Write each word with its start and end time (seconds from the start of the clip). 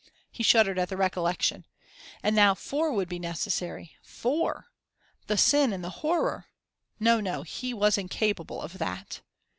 He 0.31 0.41
shuddered 0.41 0.79
at 0.79 0.89
the 0.89 0.97
recollection. 0.97 1.63
And 2.23 2.35
now 2.35 2.55
four 2.55 2.91
would 2.91 3.07
be 3.07 3.19
necessary! 3.19 3.97
four! 4.01 4.69
The 5.27 5.37
sin 5.37 5.71
and 5.71 5.83
the 5.83 5.91
horror! 6.01 6.47
No, 6.99 7.19
no, 7.19 7.43
he 7.43 7.71
was 7.71 7.99
incapable 7.99 8.59
of 8.63 8.79
that. 8.79 9.21